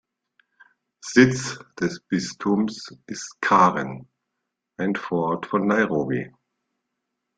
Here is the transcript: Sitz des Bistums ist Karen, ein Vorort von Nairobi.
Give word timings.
Sitz 1.03 1.59
des 1.79 1.99
Bistums 1.99 2.95
ist 3.05 3.39
Karen, 3.39 4.09
ein 4.77 4.95
Vorort 4.95 5.45
von 5.45 5.67
Nairobi. 5.67 6.33